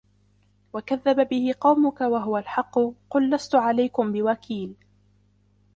وكذب 0.73 1.27
به 1.29 1.53
قومك 1.59 2.01
وهو 2.01 2.37
الحق 2.37 2.79
قل 3.09 3.29
لست 3.29 3.55
عليكم 3.55 4.11
بوكيل 4.11 4.75